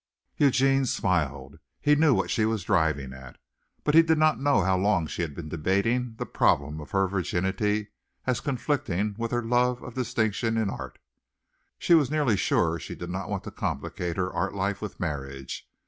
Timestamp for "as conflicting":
8.25-9.13